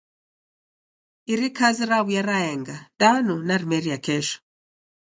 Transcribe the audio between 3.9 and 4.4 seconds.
kesho.